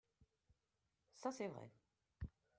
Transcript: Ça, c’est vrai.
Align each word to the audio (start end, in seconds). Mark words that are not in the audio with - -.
Ça, 1.13 1.31
c’est 1.31 1.45
vrai. 1.49 1.69